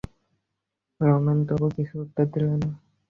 [0.99, 2.69] রমেন তবু কিছু উত্তর দিলে না।